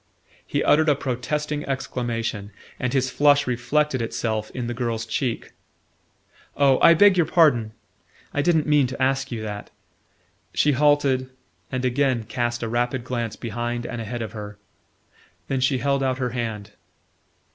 [0.47, 5.51] He uttered a protesting exclamation, and his flush reflected itself in the girl's cheek.
[6.57, 7.73] "Oh, I beg your pardon!
[8.33, 9.69] I didn't mean to ask you that."
[10.55, 11.29] She halted,
[11.71, 14.57] and again cast a rapid glance behind and ahead of her.
[15.47, 16.71] Then she held out her hand.